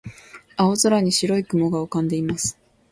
[0.57, 2.57] 青空に白い雲が浮かんでいます。